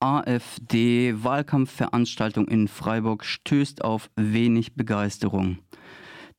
[0.00, 5.58] AfD-Wahlkampfveranstaltung in Freiburg stößt auf wenig Begeisterung.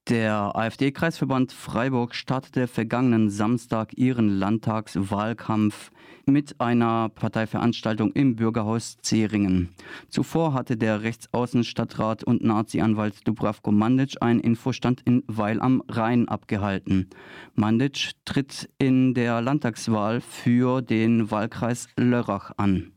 [0.08, 5.92] Der AfD-Kreisverband Freiburg startete vergangenen Samstag ihren Landtagswahlkampf
[6.26, 9.70] mit einer Parteiveranstaltung im Bürgerhaus Zeringen.
[10.10, 17.10] Zuvor hatte der Rechtsaußenstadtrat und Nazi-Anwalt Dubravko Mandic einen Infostand in Weil am Rhein abgehalten.
[17.54, 22.94] Mandic tritt in der Landtagswahl für den Wahlkreis Lörrach an.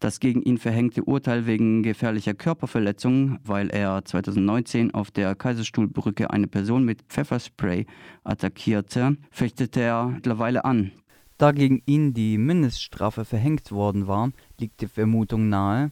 [0.00, 6.46] Das gegen ihn verhängte Urteil wegen gefährlicher Körperverletzung, weil er 2019 auf der Kaiserstuhlbrücke eine
[6.46, 7.86] Person mit Pfefferspray
[8.22, 10.92] attackierte, fechtete er mittlerweile an.
[11.36, 15.90] Da gegen ihn die Mindeststrafe verhängt worden war, liegt die Vermutung nahe,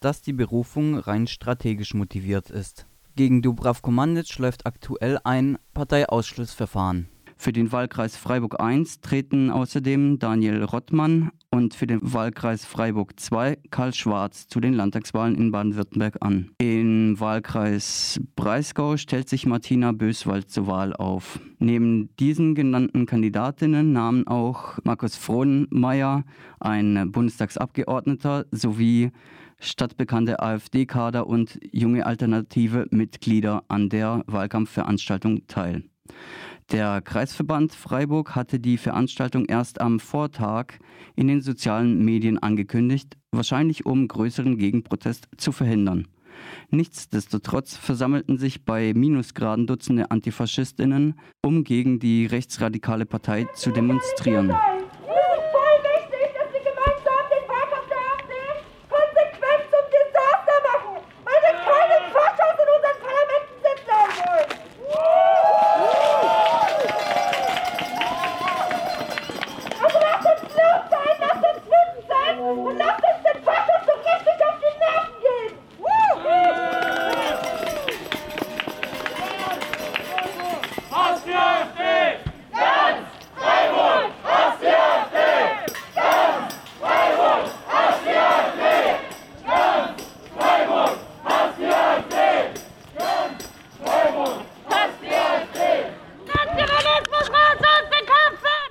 [0.00, 2.86] dass die Berufung rein strategisch motiviert ist.
[3.14, 7.08] Gegen Dubravko Mandic läuft aktuell ein Parteiausschlussverfahren.
[7.38, 13.56] Für den Wahlkreis Freiburg I treten außerdem Daniel Rottmann und für den Wahlkreis Freiburg II
[13.70, 16.50] Karl Schwarz zu den Landtagswahlen in Baden-Württemberg an.
[16.58, 21.38] Im Wahlkreis Breisgau stellt sich Martina Böswald zur Wahl auf.
[21.58, 26.24] Neben diesen genannten Kandidatinnen nahmen auch Markus Frohnmeier,
[26.58, 29.12] ein Bundestagsabgeordneter, sowie
[29.58, 35.84] stadtbekannte AfD-Kader und junge alternative Mitglieder an der Wahlkampfveranstaltung teil.
[36.72, 40.74] Der Kreisverband Freiburg hatte die Veranstaltung erst am Vortag
[41.14, 46.08] in den sozialen Medien angekündigt, wahrscheinlich um größeren Gegenprotest zu verhindern.
[46.70, 54.52] Nichtsdestotrotz versammelten sich bei Minusgraden Dutzende Antifaschistinnen, um gegen die rechtsradikale Partei zu demonstrieren.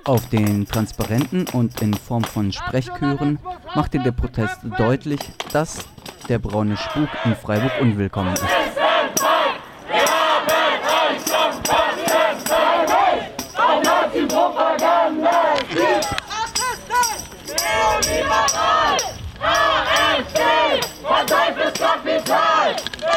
[0.05, 3.39] Auf den Transparenten und in Form von Sprechchören
[3.73, 5.19] machte der Protest deutlich,
[5.51, 5.79] dass
[6.29, 8.43] der braune Spuk in Freiburg unwillkommen ist.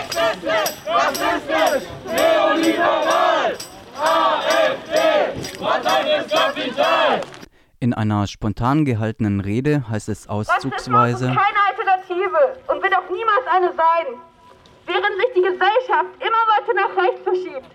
[0.01, 0.88] Rassistisch,
[7.81, 13.69] In einer spontan gehaltenen Rede heißt es auszugsweise: keine Alternative und wird auch niemals eine
[13.69, 14.19] sein.
[14.85, 17.71] Während sich die Gesellschaft immer weiter nach rechts verschiebt,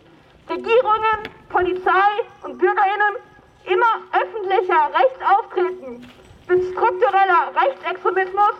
[0.49, 2.11] Regierungen, Polizei
[2.43, 3.15] und BürgerInnen
[3.63, 6.11] immer öffentlicher rechts auftreten,
[6.47, 8.55] wird struktureller Rechtsextremismus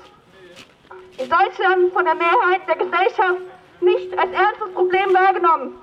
[1.18, 3.42] in Deutschland von der Mehrheit der Gesellschaft
[3.82, 5.76] nicht als ernstes Problem wahrgenommen.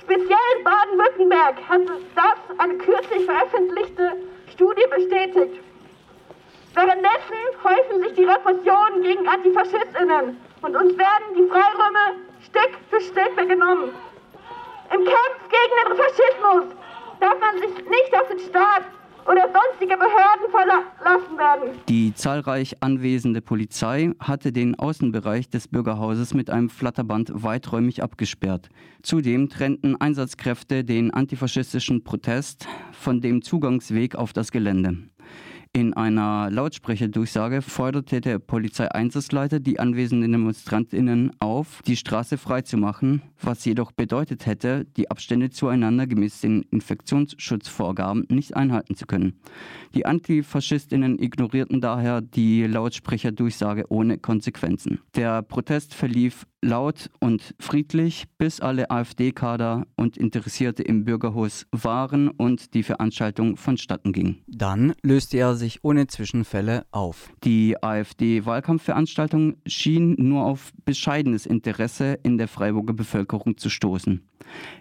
[0.00, 1.82] Speziell in Baden-Württemberg hat
[2.16, 4.16] das eine kürzlich veröffentlichte
[4.58, 5.60] Studie bestätigt.
[6.74, 13.36] Währenddessen häufen sich die Repressionen gegen AntifaschistInnen und uns werden die Freiräume Stück für Stück
[13.36, 13.94] weggenommen.
[14.92, 16.64] Im Kampf gegen den Faschismus
[17.20, 18.82] darf man sich nicht auf den Staat
[19.28, 21.78] oder sonstige Behörden verlassen werden.
[21.88, 28.70] Die zahlreich anwesende Polizei hatte den Außenbereich des Bürgerhauses mit einem Flatterband weiträumig abgesperrt.
[29.02, 34.96] Zudem trennten Einsatzkräfte den antifaschistischen Protest von dem Zugangsweg auf das Gelände.
[35.78, 43.92] In einer Lautsprecherdurchsage forderte der Polizeieinsatzleiter die anwesenden DemonstrantInnen auf, die Straße freizumachen, was jedoch
[43.92, 49.38] bedeutet hätte, die Abstände zueinander gemäß den Infektionsschutzvorgaben nicht einhalten zu können.
[49.94, 54.98] Die AntifaschistInnen ignorierten daher die Lautsprecherdurchsage ohne Konsequenzen.
[55.14, 62.74] Der Protest verlief laut und friedlich, bis alle AfD-Kader und Interessierte im Bürgerhaus waren und
[62.74, 64.38] die Veranstaltung vonstatten ging.
[64.46, 67.30] Dann löste er sich ohne Zwischenfälle auf.
[67.44, 74.22] Die AfD-Wahlkampfveranstaltung schien nur auf bescheidenes Interesse in der Freiburger Bevölkerung zu stoßen.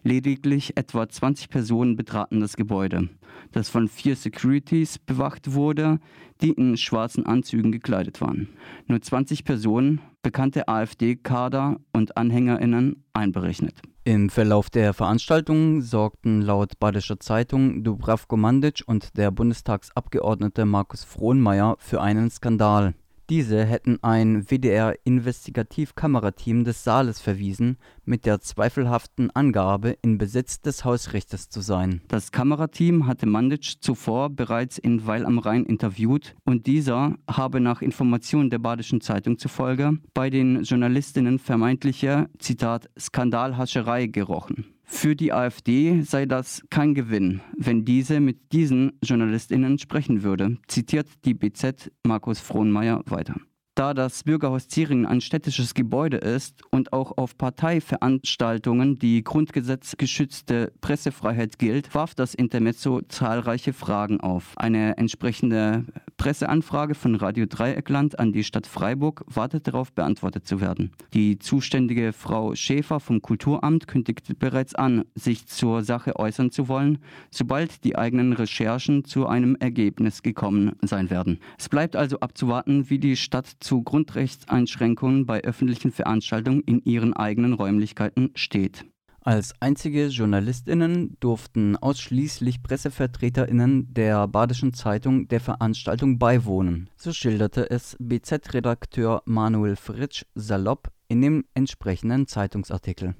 [0.03, 3.09] Lediglich etwa 20 Personen betraten das Gebäude,
[3.51, 5.99] das von vier Securities bewacht wurde,
[6.41, 8.47] die in schwarzen Anzügen gekleidet waren.
[8.87, 13.81] Nur 20 Personen, bekannte AfD-Kader und AnhängerInnen einberechnet.
[14.03, 21.77] Im Verlauf der Veranstaltung sorgten laut Badischer Zeitung Dubravko Mandic und der Bundestagsabgeordnete Markus Frohnmeier
[21.79, 22.93] für einen Skandal.
[23.29, 27.75] Diese hätten ein WDR-Investigativ-Kamerateam des Saales verwiesen,
[28.05, 31.99] mit der zweifelhaften Angabe, in Besitz des Hausrichters zu sein.
[32.07, 37.81] Das Kamerateam hatte Manditsch zuvor bereits in Weil am Rhein interviewt und dieser habe nach
[37.81, 44.76] Informationen der Badischen Zeitung zufolge bei den Journalistinnen vermeintliche, Zitat, Skandalhascherei gerochen.
[44.89, 51.07] Für die AfD sei das kein Gewinn, wenn diese mit diesen JournalistInnen sprechen würde, zitiert
[51.25, 53.35] die BZ Markus Frohnmeier weiter.
[53.75, 61.59] Da das Bürgerhaus Zieringen ein städtisches Gebäude ist und auch auf Parteiveranstaltungen die grundgesetzgeschützte Pressefreiheit
[61.59, 64.53] gilt, warf das Intermezzo zahlreiche Fragen auf.
[64.55, 65.85] Eine entsprechende
[66.17, 70.91] Presseanfrage von Radio Dreieckland an die Stadt Freiburg wartet darauf, beantwortet zu werden.
[71.13, 76.97] Die zuständige Frau Schäfer vom Kulturamt kündigte bereits an, sich zur Sache äußern zu wollen,
[77.31, 81.39] sobald die eigenen Recherchen zu einem Ergebnis gekommen sein werden.
[81.57, 87.53] Es bleibt also abzuwarten, wie die Stadt zu Grundrechtseinschränkungen bei öffentlichen Veranstaltungen in ihren eigenen
[87.53, 88.85] Räumlichkeiten steht.
[89.27, 96.89] Als einzige JournalistInnen durften ausschließlich PressevertreterInnen der Badischen Zeitung der Veranstaltung beiwohnen.
[96.95, 103.15] So schilderte es BZ-Redakteur Manuel Fritsch salopp in dem entsprechenden Zeitungsartikel.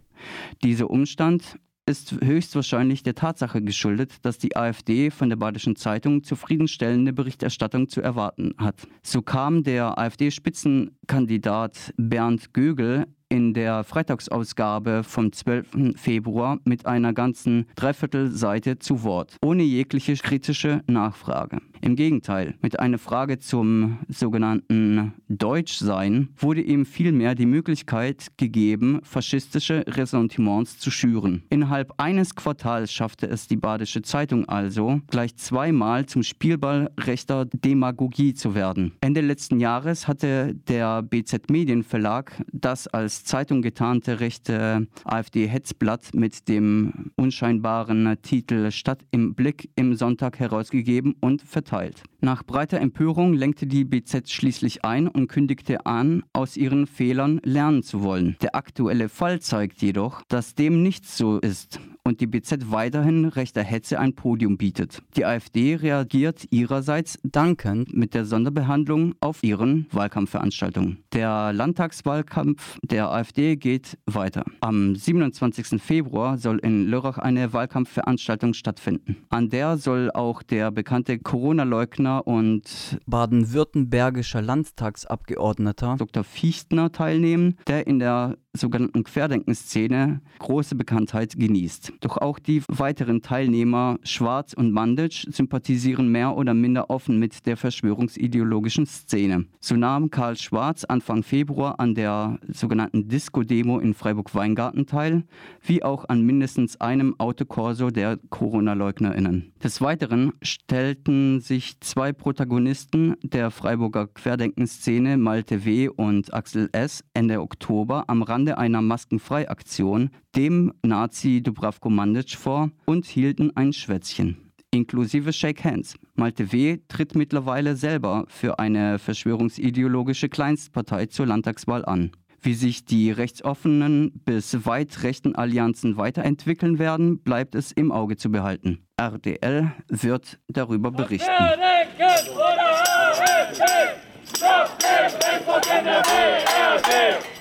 [0.63, 7.13] Dieser Umstand ist höchstwahrscheinlich der Tatsache geschuldet, dass die AfD von der Badischen Zeitung zufriedenstellende
[7.13, 8.88] Berichterstattung zu erwarten hat.
[9.04, 15.95] So kam der AfD-Spitzenkandidat Bernd Gögel in der Freitagsausgabe vom 12.
[15.95, 21.60] Februar mit einer ganzen Dreiviertelseite zu Wort, ohne jegliche kritische Nachfrage.
[21.88, 29.86] Im Gegenteil, mit einer Frage zum sogenannten Deutschsein wurde ihm vielmehr die Möglichkeit gegeben, faschistische
[29.88, 31.44] Ressentiments zu schüren.
[31.50, 38.34] Innerhalb eines Quartals schaffte es die Badische Zeitung also, gleich zweimal zum Spielball rechter Demagogie
[38.34, 38.92] zu werden.
[39.00, 47.12] Ende letzten Jahres hatte der BZ Medienverlag das als Zeitung getarnte rechte AfD-Hetzblatt mit dem
[47.16, 52.03] unscheinbaren Titel Stadt im Blick im Sonntag herausgegeben und verteilt verteilt.
[52.19, 57.83] Nach breiter Empörung lenkte die BZ schließlich ein und kündigte an, aus ihren Fehlern lernen
[57.83, 58.35] zu wollen.
[58.41, 63.62] Der aktuelle Fall zeigt jedoch, dass dem nicht so ist und die BZ weiterhin rechter
[63.62, 65.01] Hetze ein Podium bietet.
[65.15, 71.04] Die AfD reagiert ihrerseits dankend mit der Sonderbehandlung auf ihren Wahlkampfveranstaltungen.
[71.13, 74.45] Der Landtagswahlkampf der AfD geht weiter.
[74.62, 75.81] Am 27.
[75.81, 79.18] Februar soll in Lörrach eine Wahlkampfveranstaltung stattfinden.
[79.30, 86.24] An der soll auch der bekannte Corona-Leugner und baden-württembergischer Landtagsabgeordneter Dr.
[86.24, 91.94] Fichtner teilnehmen, der in der sogenannten Querdenkenszene große Bekanntheit genießt.
[92.01, 97.57] Doch auch die weiteren Teilnehmer Schwarz und Manditsch sympathisieren mehr oder minder offen mit der
[97.57, 99.45] verschwörungsideologischen Szene.
[99.59, 105.24] So nahm Karl Schwarz Anfang Februar an der sogenannten Disco-Demo in Freiburg-Weingarten teil,
[105.62, 109.51] wie auch an mindestens einem Autokorso der Corona-LeugnerInnen.
[109.63, 115.89] Des Weiteren stellten sich zwei Protagonisten der Freiburger Querdenkenszene, Malte W.
[115.89, 123.06] und Axel S., Ende Oktober am Rande einer Maskenfrei-Aktion dem Nazi Dubravko Mandic vor und
[123.06, 125.96] hielten ein Schwätzchen inklusive Shake Hands.
[126.16, 126.78] Malte W.
[126.88, 132.12] tritt mittlerweile selber für eine verschwörungsideologische Kleinstpartei zur Landtagswahl an.
[132.39, 138.32] Wie sich die rechtsoffenen bis weit rechten Allianzen weiterentwickeln werden, bleibt es im Auge zu
[138.32, 138.86] behalten.
[139.00, 141.32] RDL wird darüber berichten.